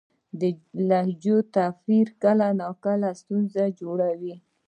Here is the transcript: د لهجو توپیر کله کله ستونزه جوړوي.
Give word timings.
د 0.39 0.41
لهجو 0.89 1.37
توپیر 1.55 2.07
کله 2.23 2.47
کله 2.83 3.09
ستونزه 3.21 3.63
جوړوي. 3.79 4.35